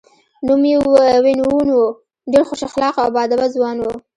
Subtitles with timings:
[0.45, 0.77] نوم یې
[1.23, 1.83] وین وون و،
[2.31, 3.85] ډېر خوش اخلاقه او با ادبه ځوان و.